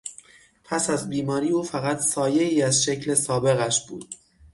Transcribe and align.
پس 0.63 0.89
از 0.89 1.09
بیماری 1.09 1.49
او 1.49 1.63
فقط 1.63 1.99
سایهای 1.99 2.61
از 2.61 2.83
شکل 2.83 3.13
سابقش 3.13 3.85
بود. 3.85 4.15